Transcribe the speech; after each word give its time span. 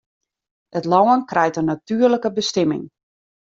It 0.79 0.87
lân 0.93 1.25
krijt 1.31 1.59
in 1.61 1.65
natuerlike 1.69 2.31
bestimming. 2.37 2.85